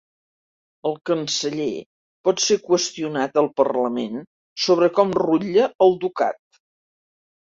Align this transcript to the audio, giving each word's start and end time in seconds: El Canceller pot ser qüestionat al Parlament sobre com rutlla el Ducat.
El 0.89 0.95
Canceller 1.09 1.67
pot 2.29 2.41
ser 2.45 2.57
qüestionat 2.69 3.37
al 3.41 3.49
Parlament 3.61 4.17
sobre 4.63 4.89
com 5.01 5.13
rutlla 5.21 5.67
el 5.87 5.97
Ducat. 6.05 6.41